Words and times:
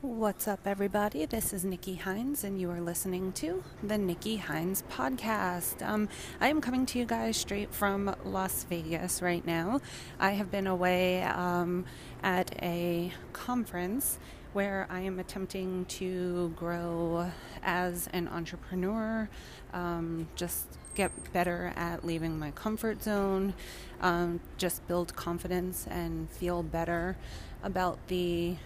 What's 0.00 0.48
up, 0.48 0.66
everybody? 0.66 1.26
This 1.26 1.52
is 1.52 1.64
Nikki 1.64 1.96
Hynes, 1.96 2.42
and 2.42 2.60
you 2.60 2.70
are 2.70 2.80
listening 2.80 3.30
to 3.34 3.62
the 3.84 3.96
Nikki 3.98 4.38
Hynes 4.38 4.82
podcast. 4.90 5.86
Um, 5.86 6.08
I 6.40 6.48
am 6.48 6.60
coming 6.60 6.86
to 6.86 6.98
you 6.98 7.04
guys 7.04 7.36
straight 7.36 7.72
from 7.72 8.16
Las 8.24 8.64
Vegas 8.64 9.22
right 9.22 9.46
now. 9.46 9.80
I 10.18 10.32
have 10.32 10.50
been 10.50 10.66
away 10.66 11.22
um, 11.22 11.84
at 12.24 12.60
a 12.60 13.12
conference 13.32 14.18
where 14.54 14.88
I 14.90 15.00
am 15.00 15.18
attempting 15.18 15.84
to 15.84 16.52
grow 16.56 17.30
as 17.68 18.08
an 18.14 18.26
entrepreneur, 18.28 19.28
um, 19.74 20.26
just 20.36 20.66
get 20.94 21.12
better 21.34 21.70
at 21.76 22.02
leaving 22.02 22.38
my 22.38 22.50
comfort 22.52 23.02
zone, 23.02 23.52
um, 24.00 24.40
just 24.56 24.88
build 24.88 25.14
confidence 25.14 25.86
and 25.90 26.30
feel 26.30 26.62
better 26.62 27.14
about 27.62 27.98
the 28.08 28.56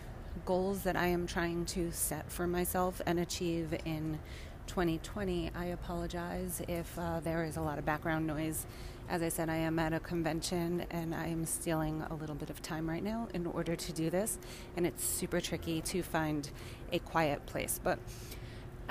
goals 0.46 0.84
that 0.84 0.94
I 0.94 1.08
am 1.08 1.26
trying 1.26 1.64
to 1.66 1.90
set 1.90 2.30
for 2.30 2.46
myself 2.46 3.02
and 3.04 3.18
achieve 3.18 3.74
in 3.84 4.20
2020. 4.68 5.50
I 5.52 5.64
apologize 5.66 6.62
if 6.68 6.96
uh, 6.96 7.18
there 7.18 7.42
is 7.42 7.56
a 7.56 7.60
lot 7.60 7.78
of 7.78 7.84
background 7.84 8.24
noise. 8.28 8.66
As 9.08 9.20
I 9.20 9.30
said, 9.30 9.48
I 9.48 9.56
am 9.56 9.80
at 9.80 9.92
a 9.92 9.98
convention 9.98 10.86
and 10.92 11.12
I 11.12 11.26
am 11.26 11.44
stealing 11.44 12.04
a 12.08 12.14
little 12.14 12.36
bit 12.36 12.50
of 12.50 12.62
time 12.62 12.88
right 12.88 13.02
now 13.02 13.26
in 13.34 13.46
order 13.46 13.74
to 13.74 13.92
do 13.92 14.10
this, 14.10 14.38
and 14.76 14.86
it's 14.86 15.04
super 15.04 15.40
tricky 15.40 15.80
to 15.82 16.04
find 16.04 16.48
a 16.92 17.00
quiet 17.00 17.44
place. 17.46 17.80
But 17.82 17.98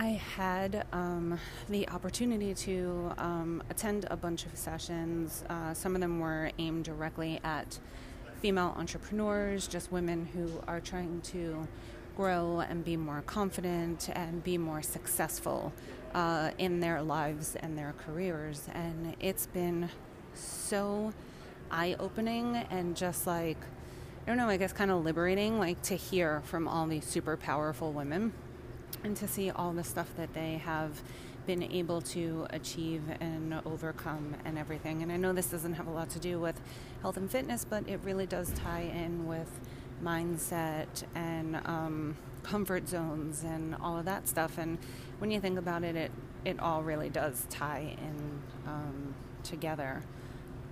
I 0.01 0.19
had 0.35 0.87
um, 0.93 1.37
the 1.69 1.87
opportunity 1.89 2.55
to 2.55 3.13
um, 3.19 3.61
attend 3.69 4.07
a 4.09 4.17
bunch 4.17 4.47
of 4.47 4.57
sessions. 4.57 5.43
Uh, 5.47 5.75
some 5.75 5.93
of 5.93 6.01
them 6.01 6.19
were 6.19 6.49
aimed 6.57 6.85
directly 6.85 7.39
at 7.43 7.77
female 8.41 8.73
entrepreneurs, 8.79 9.67
just 9.67 9.91
women 9.91 10.25
who 10.33 10.59
are 10.67 10.79
trying 10.79 11.21
to 11.25 11.67
grow 12.17 12.61
and 12.61 12.83
be 12.83 12.97
more 12.97 13.21
confident 13.27 14.09
and 14.13 14.43
be 14.43 14.57
more 14.57 14.81
successful 14.81 15.71
uh, 16.15 16.49
in 16.57 16.79
their 16.79 17.03
lives 17.03 17.55
and 17.57 17.77
their 17.77 17.93
careers. 18.03 18.67
And 18.73 19.15
it's 19.19 19.45
been 19.45 19.87
so 20.33 21.13
eye 21.69 21.95
opening 21.99 22.55
and 22.71 22.97
just 22.97 23.27
like, 23.27 23.57
I 24.25 24.29
don't 24.29 24.37
know, 24.37 24.49
I 24.49 24.57
guess 24.57 24.73
kind 24.73 24.89
of 24.89 25.05
liberating, 25.05 25.59
like 25.59 25.79
to 25.83 25.95
hear 25.95 26.41
from 26.45 26.67
all 26.67 26.87
these 26.87 27.05
super 27.05 27.37
powerful 27.37 27.93
women 27.93 28.33
and 29.03 29.15
to 29.17 29.27
see 29.27 29.49
all 29.49 29.73
the 29.73 29.83
stuff 29.83 30.07
that 30.17 30.33
they 30.33 30.53
have 30.65 31.01
been 31.45 31.63
able 31.63 32.01
to 32.01 32.45
achieve 32.51 33.01
and 33.19 33.59
overcome 33.65 34.35
and 34.45 34.57
everything. 34.57 35.01
And 35.01 35.11
I 35.11 35.17
know 35.17 35.33
this 35.33 35.47
doesn't 35.47 35.73
have 35.73 35.87
a 35.87 35.91
lot 35.91 36.09
to 36.11 36.19
do 36.19 36.39
with 36.39 36.59
health 37.01 37.17
and 37.17 37.29
fitness, 37.29 37.65
but 37.65 37.87
it 37.87 37.99
really 38.03 38.25
does 38.25 38.51
tie 38.53 38.91
in 38.93 39.25
with 39.27 39.49
mindset 40.03 41.03
and 41.15 41.55
um, 41.65 42.15
comfort 42.43 42.87
zones 42.87 43.43
and 43.43 43.75
all 43.81 43.97
of 43.97 44.05
that 44.05 44.27
stuff. 44.27 44.57
And 44.57 44.77
when 45.19 45.31
you 45.31 45.39
think 45.39 45.57
about 45.57 45.83
it, 45.83 45.95
it, 45.95 46.11
it 46.45 46.59
all 46.59 46.83
really 46.83 47.09
does 47.09 47.45
tie 47.49 47.95
in 47.97 48.41
um, 48.67 49.13
together. 49.43 50.01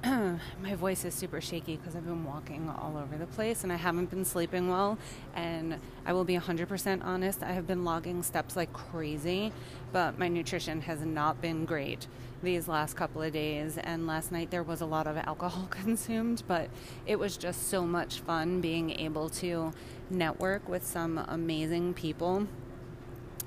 my 0.61 0.75
voice 0.75 1.03
is 1.03 1.13
super 1.13 1.41
shaky 1.41 1.75
because 1.75 1.93
I've 1.93 2.05
been 2.05 2.23
walking 2.23 2.69
all 2.69 2.95
over 2.97 3.17
the 3.17 3.25
place 3.25 3.63
and 3.63 3.73
I 3.73 3.75
haven't 3.75 4.09
been 4.09 4.23
sleeping 4.23 4.69
well. 4.69 4.97
And 5.35 5.77
I 6.05 6.13
will 6.13 6.23
be 6.23 6.37
100% 6.37 7.03
honest, 7.03 7.43
I 7.43 7.51
have 7.51 7.67
been 7.67 7.83
logging 7.83 8.23
steps 8.23 8.55
like 8.55 8.71
crazy, 8.71 9.51
but 9.91 10.17
my 10.17 10.29
nutrition 10.29 10.81
has 10.81 11.01
not 11.01 11.41
been 11.41 11.65
great 11.65 12.07
these 12.41 12.69
last 12.69 12.95
couple 12.95 13.21
of 13.21 13.33
days. 13.33 13.77
And 13.77 14.07
last 14.07 14.31
night 14.31 14.51
there 14.51 14.63
was 14.63 14.79
a 14.79 14.85
lot 14.85 15.05
of 15.05 15.17
alcohol 15.17 15.67
consumed, 15.69 16.43
but 16.47 16.69
it 17.05 17.19
was 17.19 17.35
just 17.35 17.67
so 17.67 17.85
much 17.85 18.21
fun 18.21 18.61
being 18.61 18.91
able 18.91 19.27
to 19.29 19.73
network 20.09 20.69
with 20.69 20.85
some 20.85 21.17
amazing 21.27 21.93
people 21.93 22.47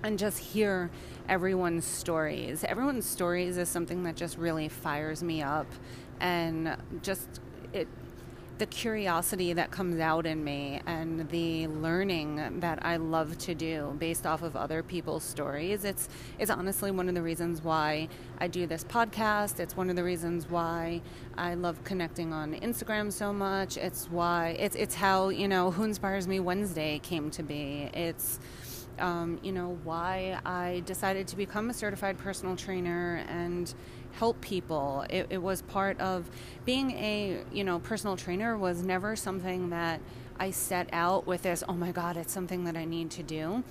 and 0.03 0.19
just 0.19 0.39
hear 0.39 0.91
everyone's 1.29 1.85
stories. 1.85 2.65
Everyone's 2.65 3.07
stories 3.07 3.57
is 3.57 3.69
something 3.69 4.03
that 4.05 4.17
just 4.17 4.39
really 4.39 4.69
fires 4.69 5.23
me 5.23 5.43
up 5.43 5.67
and 6.21 6.77
just 7.03 7.41
it 7.73 7.89
the 8.59 8.67
curiosity 8.67 9.53
that 9.55 9.73
comes 9.73 9.99
out 9.99 10.25
in 10.25 10.45
me 10.45 10.81
and 10.87 11.29
the 11.31 11.67
learning 11.67 12.61
that 12.61 12.79
I 12.85 12.97
love 12.97 13.37
to 13.39 13.57
do 13.57 13.97
based 13.99 14.25
off 14.25 14.43
of 14.43 14.55
other 14.55 14.85
people's 14.85 15.25
stories. 15.25 15.85
It's 15.85 16.09
it's 16.39 16.51
honestly 16.51 16.93
one 16.93 17.09
of 17.09 17.17
the 17.17 17.23
reasons 17.23 17.65
why 17.65 18.09
I 18.39 18.47
do 18.47 18.69
this 18.69 18.85
podcast. 18.85 19.59
It's 19.59 19.77
one 19.77 19.91
of 19.91 19.97
the 19.97 20.05
reasons 20.05 20.49
why 20.49 21.01
I 21.37 21.55
love 21.55 21.83
connecting 21.83 22.33
on 22.33 22.55
Instagram 22.55 23.11
so 23.13 23.33
much. 23.33 23.77
It's 23.77 24.09
why 24.11 24.51
it's 24.61 24.77
it's 24.77 24.95
how, 24.95 25.31
you 25.31 25.49
know, 25.49 25.73
Who 25.73 25.83
Inspires 25.83 26.29
Me 26.29 26.39
Wednesday 26.39 27.01
came 27.01 27.31
to 27.33 27.43
be. 27.43 27.91
It's 27.95 28.39
um, 28.99 29.39
you 29.43 29.53
know, 29.53 29.79
why 29.85 30.39
I 30.45 30.83
decided 30.87 31.29
to 31.29 31.37
become 31.37 31.71
a 31.71 31.75
certified 31.75 32.19
personal 32.19 32.57
trainer 32.57 33.25
and 33.29 33.73
help 34.13 34.41
people. 34.41 35.05
It, 35.09 35.27
it 35.31 35.43
was 35.43 35.63
part 35.63 35.99
of 36.01 36.31
being 36.65 36.91
a, 36.93 37.45
you 37.53 37.65
know, 37.65 37.79
personal 37.79 38.17
trainer 38.17 38.57
was 38.57 38.83
never 38.83 39.17
something 39.17 39.71
that 39.71 40.01
I 40.39 40.51
set 40.51 40.89
out 40.93 41.27
with 41.27 41.43
this, 41.43 41.63
oh 41.69 41.75
my 41.75 41.93
God, 41.93 42.17
it's 42.17 42.33
something 42.33 42.65
that 42.65 42.77
I 42.77 42.85
need 42.85 43.11
to 43.13 43.23
do. 43.23 43.63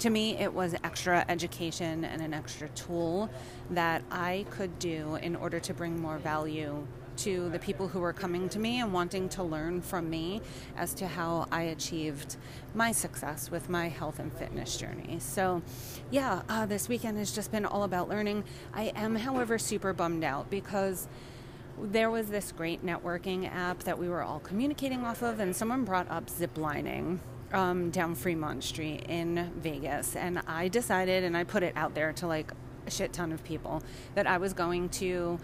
To 0.00 0.10
me, 0.10 0.36
it 0.36 0.52
was 0.52 0.74
extra 0.84 1.24
education 1.28 2.04
and 2.04 2.20
an 2.20 2.34
extra 2.34 2.68
tool 2.70 3.30
that 3.70 4.02
I 4.10 4.44
could 4.50 4.78
do 4.78 5.16
in 5.16 5.36
order 5.36 5.58
to 5.60 5.72
bring 5.72 6.00
more 6.00 6.18
value 6.18 6.86
to 7.18 7.48
the 7.50 7.58
people 7.58 7.88
who 7.88 8.00
were 8.00 8.12
coming 8.12 8.48
to 8.50 8.58
me 8.58 8.80
and 8.80 8.92
wanting 8.92 9.28
to 9.30 9.42
learn 9.42 9.80
from 9.80 10.10
me 10.10 10.40
as 10.76 10.94
to 10.94 11.06
how 11.06 11.46
I 11.50 11.62
achieved 11.62 12.36
my 12.74 12.92
success 12.92 13.50
with 13.50 13.68
my 13.68 13.88
health 13.88 14.18
and 14.18 14.32
fitness 14.32 14.76
journey. 14.76 15.18
So, 15.20 15.62
yeah, 16.10 16.42
uh, 16.48 16.66
this 16.66 16.88
weekend 16.88 17.18
has 17.18 17.32
just 17.32 17.50
been 17.50 17.64
all 17.64 17.84
about 17.84 18.08
learning. 18.08 18.44
I 18.74 18.92
am, 18.94 19.16
however, 19.16 19.58
super 19.58 19.92
bummed 19.92 20.24
out 20.24 20.50
because 20.50 21.08
there 21.80 22.10
was 22.10 22.28
this 22.28 22.52
great 22.52 22.84
networking 22.84 23.52
app 23.52 23.80
that 23.80 23.98
we 23.98 24.08
were 24.08 24.22
all 24.22 24.40
communicating 24.40 25.04
off 25.04 25.22
of, 25.22 25.40
and 25.40 25.54
someone 25.54 25.84
brought 25.84 26.10
up 26.10 26.26
ziplining. 26.26 27.18
Um, 27.52 27.90
down 27.90 28.16
Fremont 28.16 28.64
Street 28.64 29.06
in 29.08 29.52
Vegas, 29.60 30.16
and 30.16 30.42
I 30.48 30.66
decided, 30.66 31.22
and 31.22 31.36
I 31.36 31.44
put 31.44 31.62
it 31.62 31.74
out 31.76 31.94
there 31.94 32.12
to 32.14 32.26
like 32.26 32.50
a 32.88 32.90
shit 32.90 33.12
ton 33.12 33.30
of 33.30 33.44
people, 33.44 33.84
that 34.16 34.26
I 34.26 34.38
was 34.38 34.52
going 34.52 34.88
to 35.00 35.38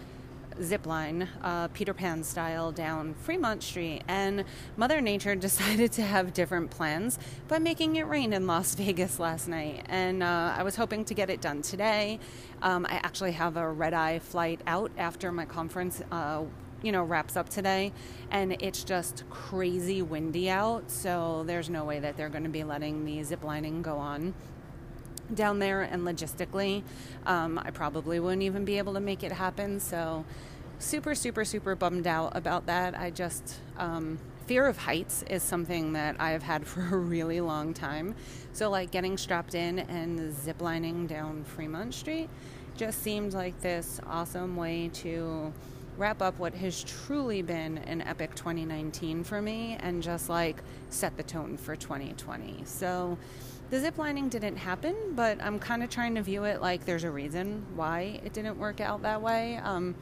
zip 0.61 0.85
line, 0.85 1.27
uh, 1.41 1.67
Peter 1.69 1.93
Pan 1.93 2.23
style, 2.23 2.71
down 2.71 3.13
Fremont 3.13 3.63
Street. 3.63 4.01
And 4.07 4.45
Mother 4.77 5.01
Nature 5.01 5.35
decided 5.49 5.91
to 5.93 6.01
have 6.01 6.33
different 6.33 6.71
plans 6.71 7.19
by 7.47 7.59
making 7.59 7.95
it 7.95 8.07
rain 8.07 8.33
in 8.33 8.47
Las 8.47 8.75
Vegas 8.83 9.19
last 9.19 9.47
night. 9.47 9.85
And 9.89 10.23
uh, 10.23 10.53
I 10.57 10.63
was 10.63 10.75
hoping 10.75 11.05
to 11.05 11.13
get 11.13 11.29
it 11.29 11.41
done 11.41 11.61
today. 11.61 12.19
Um, 12.61 12.85
I 12.89 12.95
actually 13.03 13.33
have 13.33 13.57
a 13.57 13.69
red 13.69 13.93
eye 13.93 14.19
flight 14.19 14.61
out 14.67 14.91
after 14.97 15.31
my 15.31 15.45
conference. 15.45 16.01
Uh, 16.11 16.43
you 16.81 16.91
know, 16.91 17.03
wraps 17.03 17.37
up 17.37 17.47
today, 17.47 17.93
and 18.29 18.61
it's 18.61 18.83
just 18.83 19.23
crazy 19.29 20.01
windy 20.01 20.49
out, 20.49 20.91
so 20.91 21.45
there's 21.47 21.69
no 21.69 21.85
way 21.85 21.97
that 21.97 22.17
they're 22.17 22.27
going 22.27 22.43
to 22.43 22.49
be 22.49 22.65
letting 22.65 23.05
the 23.05 23.23
zip 23.23 23.41
lining 23.41 23.81
go 23.81 23.95
on 23.95 24.33
down 25.33 25.59
there 25.59 25.81
and 25.81 26.03
logistically 26.03 26.83
um, 27.25 27.57
i 27.63 27.71
probably 27.71 28.19
wouldn't 28.19 28.43
even 28.43 28.65
be 28.65 28.77
able 28.77 28.93
to 28.93 28.99
make 28.99 29.23
it 29.23 29.31
happen. 29.31 29.79
So 29.79 30.25
super 30.79 31.15
super 31.15 31.45
super 31.45 31.75
bummed 31.75 32.07
out 32.07 32.35
about 32.35 32.65
that. 32.65 32.97
I 32.97 33.09
just 33.09 33.59
um, 33.77 34.19
fear 34.47 34.67
of 34.67 34.77
heights 34.77 35.23
is 35.29 35.41
something 35.41 35.93
that 35.93 36.17
i've 36.19 36.43
had 36.43 36.67
for 36.71 36.81
a 36.81 36.97
really 36.97 37.41
long 37.41 37.73
time. 37.73 38.15
So 38.51 38.69
like 38.69 38.91
getting 38.91 39.17
strapped 39.17 39.55
in 39.55 39.79
and 39.79 40.33
ziplining 40.33 41.07
down 41.07 41.43
fremont 41.43 41.93
street 41.93 42.29
just 42.75 43.01
seemed 43.01 43.33
like 43.33 43.59
this 43.61 44.01
awesome 44.07 44.55
way 44.55 44.89
to 44.93 45.53
wrap 45.97 46.21
up 46.23 46.39
what 46.39 46.55
has 46.55 46.83
truly 46.83 47.43
been 47.43 47.77
an 47.79 48.01
epic 48.01 48.33
2019 48.33 49.23
for 49.23 49.41
me 49.41 49.77
and 49.79 50.01
just 50.01 50.27
like 50.27 50.63
set 50.89 51.15
the 51.17 51.23
tone 51.23 51.55
for 51.55 51.75
2020 51.75 52.63
so 52.65 53.15
the 53.73 53.79
zip 53.79 53.97
lining 53.97 54.29
didn't 54.29 54.57
happen, 54.57 54.95
but 55.15 55.41
I'm 55.41 55.57
kind 55.57 55.81
of 55.81 55.89
trying 55.89 56.13
to 56.13 56.21
view 56.21 56.43
it 56.43 56.61
like 56.61 56.85
there's 56.85 57.03
a 57.03 57.09
reason 57.09 57.65
why 57.75 58.19
it 58.23 58.31
didn't 58.31 58.59
work 58.59 58.79
out 58.79 59.01
that 59.01 59.19
way. 59.19 59.57
Um, 59.57 59.95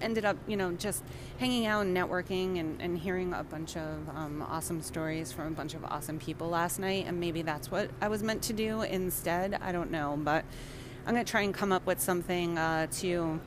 ended 0.00 0.24
up, 0.24 0.36
you 0.46 0.56
know, 0.56 0.70
just 0.74 1.02
hanging 1.38 1.66
out 1.66 1.84
and 1.84 1.96
networking 1.96 2.60
and, 2.60 2.80
and 2.80 2.96
hearing 2.96 3.32
a 3.32 3.42
bunch 3.42 3.76
of 3.76 4.08
um, 4.14 4.46
awesome 4.48 4.80
stories 4.80 5.32
from 5.32 5.48
a 5.48 5.50
bunch 5.50 5.74
of 5.74 5.84
awesome 5.86 6.20
people 6.20 6.48
last 6.48 6.78
night, 6.78 7.06
and 7.08 7.18
maybe 7.18 7.42
that's 7.42 7.68
what 7.68 7.90
I 8.00 8.06
was 8.06 8.22
meant 8.22 8.42
to 8.42 8.52
do 8.52 8.82
instead. 8.82 9.58
I 9.60 9.72
don't 9.72 9.90
know, 9.90 10.16
but 10.16 10.44
I'm 11.04 11.14
going 11.14 11.24
to 11.24 11.28
try 11.28 11.40
and 11.40 11.52
come 11.52 11.72
up 11.72 11.84
with 11.86 11.98
something 11.98 12.56
uh, 12.56 12.86
to 12.98 13.40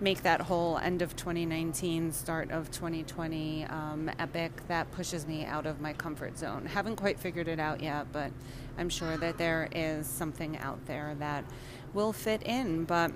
make 0.00 0.22
that 0.22 0.40
whole 0.40 0.78
end 0.78 1.02
of 1.02 1.14
2019, 1.14 2.12
start 2.12 2.50
of 2.50 2.70
2020 2.70 3.64
um, 3.66 4.10
epic 4.18 4.52
that 4.68 4.90
pushes 4.92 5.26
me 5.26 5.44
out 5.44 5.66
of 5.66 5.80
my 5.80 5.92
comfort 5.92 6.38
zone. 6.38 6.66
Haven't 6.66 6.96
quite 6.96 7.18
figured 7.18 7.48
it 7.48 7.60
out 7.60 7.82
yet, 7.82 8.06
but 8.12 8.32
I'm 8.78 8.88
sure 8.88 9.16
that 9.18 9.36
there 9.36 9.68
is 9.72 10.06
something 10.06 10.56
out 10.58 10.84
there 10.86 11.14
that 11.18 11.44
will 11.92 12.12
fit 12.12 12.42
in. 12.44 12.84
But 12.84 13.12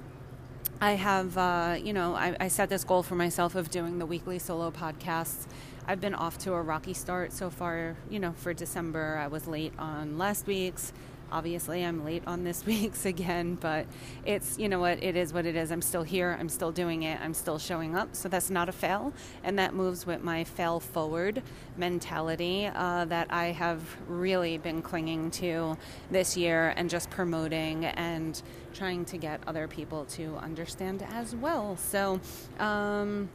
I 0.81 0.92
have, 0.92 1.38
uh, 1.38 1.76
you 1.82 1.92
know, 1.92 2.14
I, 2.14 2.36
I 2.38 2.48
set 2.48 2.69
this 2.69 2.84
goal 2.84 3.02
for 3.02 3.14
myself 3.14 3.54
of 3.54 3.70
doing 3.70 3.98
the 3.98 4.06
weekly 4.06 4.38
solo 4.38 4.70
podcasts. 4.70 5.46
I've 5.86 6.00
been 6.00 6.14
off 6.14 6.38
to 6.38 6.52
a 6.54 6.62
rocky 6.62 6.94
start 6.94 7.32
so 7.32 7.50
far, 7.50 7.96
you 8.10 8.19
know, 8.19 8.32
for 8.32 8.52
December. 8.52 9.19
I 9.22 9.26
was 9.26 9.46
late 9.46 9.72
on 9.78 10.19
last 10.19 10.46
week's. 10.46 10.92
Obviously, 11.32 11.85
I'm 11.85 12.05
late 12.05 12.23
on 12.26 12.44
this 12.44 12.65
week's 12.67 13.06
again, 13.06 13.56
but 13.56 13.87
it's, 14.25 14.59
you 14.59 14.69
know 14.69 14.81
what, 14.81 15.03
it 15.03 15.17
is 15.17 15.32
what 15.32 15.47
it 15.47 15.56
is. 15.56 15.71
I'm 15.71 15.82
still 15.82 16.03
here. 16.03 16.37
I'm 16.38 16.49
still 16.49 16.73
doing 16.73 17.03
it. 17.03 17.21
I'm 17.21 17.35
still 17.35 17.59
showing 17.59 17.97
up. 17.97 18.15
So 18.15 18.29
that's 18.29 18.50
not 18.50 18.69
a 18.69 18.73
fail. 18.73 19.12
And 19.43 19.59
that 19.59 19.75
moves 19.75 20.06
with 20.06 20.23
my 20.23 20.44
fail 20.44 20.81
forward 20.81 21.43
mentality 21.76 22.71
uh, 22.75 23.05
that 23.06 23.32
I 23.32 23.47
have 23.47 23.81
really 24.09 24.59
been 24.59 24.82
clinging 24.82 25.31
to 25.32 25.76
this 26.11 26.37
year 26.37 26.75
and 26.76 26.88
just 26.88 27.11
promoting 27.11 27.85
and 27.85 28.41
trying 28.73 29.05
to 29.06 29.19
get 29.19 29.41
other 29.47 29.69
people 29.69 30.05
to 30.06 30.37
understand 30.37 31.03
as 31.03 31.35
well. 31.35 31.77
So, 31.77 32.20
um, 32.59 33.29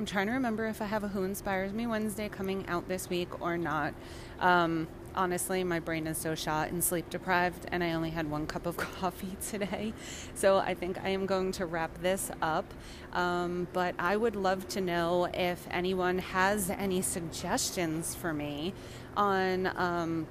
I'm 0.00 0.06
trying 0.06 0.28
to 0.28 0.32
remember 0.32 0.66
if 0.66 0.80
I 0.80 0.86
have 0.86 1.04
a 1.04 1.08
Who 1.08 1.24
Inspires 1.24 1.74
Me 1.74 1.86
Wednesday 1.86 2.30
coming 2.30 2.66
out 2.68 2.88
this 2.88 3.10
week 3.10 3.42
or 3.42 3.58
not. 3.58 3.92
Um, 4.40 4.88
honestly, 5.14 5.64
my 5.64 5.80
brain 5.80 6.06
is 6.06 6.18
so 6.18 6.34
shot 6.34 6.70
and 6.70 6.82
sleep 6.82 7.10
deprived, 7.10 7.66
and 7.70 7.82
I 7.82 7.92
only 7.92 8.10
had 8.10 8.30
one 8.30 8.46
cup 8.46 8.66
of 8.66 8.76
coffee 9.00 9.36
today. 9.48 9.92
So 10.34 10.58
I 10.58 10.74
think 10.74 10.98
I 11.02 11.10
am 11.10 11.26
going 11.26 11.52
to 11.52 11.66
wrap 11.66 12.00
this 12.00 12.30
up. 12.42 12.72
Um, 13.12 13.68
but 13.72 13.94
I 13.98 14.16
would 14.16 14.36
love 14.36 14.68
to 14.68 14.80
know 14.80 15.28
if 15.32 15.66
anyone 15.70 16.18
has 16.18 16.70
any 16.70 17.02
suggestions 17.02 18.14
for 18.14 18.32
me 18.32 18.74
on. 19.16 19.66
Um, 19.76 20.26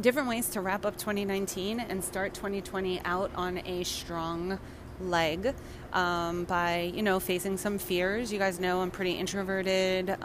different 0.00 0.28
ways 0.28 0.48
to 0.48 0.60
wrap 0.60 0.84
up 0.84 0.96
2019 0.96 1.78
and 1.78 2.02
start 2.02 2.34
2020 2.34 3.00
out 3.04 3.30
on 3.36 3.58
a 3.64 3.84
strong 3.84 4.58
leg 5.00 5.54
um, 5.92 6.44
by 6.44 6.92
you 6.94 7.02
know 7.02 7.20
facing 7.20 7.56
some 7.56 7.78
fears. 7.78 8.32
You 8.32 8.38
guys 8.38 8.60
know 8.60 8.80
I'm 8.80 8.90
pretty 8.90 9.12
introverted. 9.12 10.16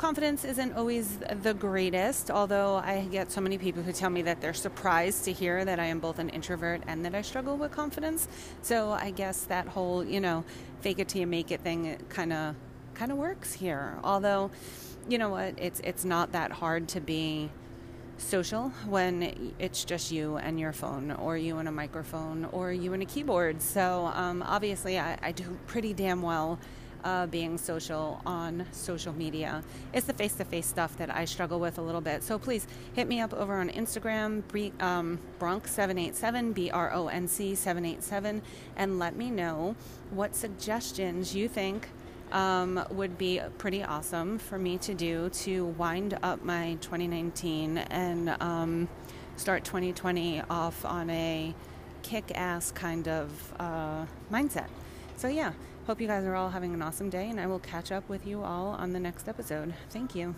Confidence 0.00 0.46
isn't 0.46 0.78
always 0.78 1.18
the 1.42 1.52
greatest, 1.52 2.30
although 2.30 2.76
I 2.76 3.06
get 3.10 3.30
so 3.30 3.42
many 3.42 3.58
people 3.58 3.82
who 3.82 3.92
tell 3.92 4.08
me 4.08 4.22
that 4.22 4.40
they're 4.40 4.54
surprised 4.54 5.26
to 5.26 5.32
hear 5.34 5.62
that 5.62 5.78
I 5.78 5.84
am 5.84 6.00
both 6.00 6.18
an 6.18 6.30
introvert 6.30 6.80
and 6.86 7.04
that 7.04 7.14
I 7.14 7.20
struggle 7.20 7.58
with 7.58 7.70
confidence. 7.70 8.26
So 8.62 8.92
I 8.92 9.10
guess 9.10 9.42
that 9.42 9.68
whole 9.68 10.02
you 10.02 10.18
know 10.18 10.42
fake 10.80 11.00
it 11.00 11.08
till 11.08 11.20
you 11.20 11.26
make 11.26 11.50
it 11.50 11.60
thing 11.60 11.98
kind 12.08 12.32
of 12.32 12.54
kind 12.94 13.12
of 13.12 13.18
works 13.18 13.52
here. 13.52 13.98
Although 14.02 14.50
you 15.06 15.18
know 15.18 15.28
what, 15.28 15.52
it's 15.58 15.80
it's 15.84 16.06
not 16.06 16.32
that 16.32 16.50
hard 16.50 16.88
to 16.88 17.00
be 17.02 17.50
social 18.16 18.70
when 18.86 19.52
it's 19.58 19.84
just 19.84 20.10
you 20.10 20.38
and 20.38 20.58
your 20.58 20.72
phone, 20.72 21.10
or 21.10 21.36
you 21.36 21.58
and 21.58 21.68
a 21.68 21.72
microphone, 21.72 22.46
or 22.52 22.72
you 22.72 22.94
and 22.94 23.02
a 23.02 23.06
keyboard. 23.06 23.60
So 23.60 24.10
um, 24.14 24.42
obviously, 24.42 24.98
I, 24.98 25.18
I, 25.22 25.32
do 25.32 25.58
pretty 25.66 25.92
damn 25.92 26.22
well. 26.22 26.58
Uh, 27.02 27.26
being 27.26 27.56
social 27.56 28.20
on 28.26 28.66
social 28.72 29.12
media. 29.12 29.62
It's 29.92 30.06
the 30.06 30.12
face 30.12 30.34
to 30.34 30.44
face 30.44 30.66
stuff 30.66 30.96
that 30.98 31.14
I 31.14 31.24
struggle 31.24 31.58
with 31.58 31.78
a 31.78 31.82
little 31.82 32.00
bit. 32.00 32.22
So 32.22 32.38
please 32.38 32.66
hit 32.92 33.08
me 33.08 33.20
up 33.20 33.32
over 33.32 33.54
on 33.54 33.70
Instagram, 33.70 34.42
um, 34.82 35.18
Bronc787, 35.38 36.52
B 36.52 36.70
R 36.70 36.92
O 36.92 37.08
N 37.08 37.26
C 37.26 37.54
787, 37.54 38.42
and 38.76 38.98
let 38.98 39.16
me 39.16 39.30
know 39.30 39.76
what 40.10 40.34
suggestions 40.36 41.34
you 41.34 41.48
think 41.48 41.88
um, 42.32 42.84
would 42.90 43.18
be 43.18 43.40
pretty 43.58 43.82
awesome 43.82 44.38
for 44.38 44.58
me 44.58 44.78
to 44.78 44.94
do 44.94 45.28
to 45.30 45.66
wind 45.66 46.18
up 46.22 46.44
my 46.44 46.76
2019 46.80 47.78
and 47.78 48.36
um, 48.40 48.88
start 49.36 49.64
2020 49.64 50.42
off 50.50 50.84
on 50.84 51.10
a 51.10 51.54
kick 52.02 52.32
ass 52.34 52.70
kind 52.72 53.08
of 53.08 53.54
uh, 53.58 54.04
mindset. 54.30 54.68
So, 55.16 55.28
yeah, 55.28 55.52
hope 55.86 56.00
you 56.00 56.06
guys 56.06 56.24
are 56.24 56.34
all 56.34 56.50
having 56.50 56.74
an 56.74 56.82
awesome 56.82 57.10
day, 57.10 57.28
and 57.28 57.40
I 57.40 57.46
will 57.46 57.58
catch 57.58 57.90
up 57.90 58.08
with 58.08 58.26
you 58.26 58.42
all 58.42 58.68
on 58.68 58.92
the 58.92 59.00
next 59.00 59.28
episode. 59.28 59.74
Thank 59.90 60.14
you. 60.14 60.34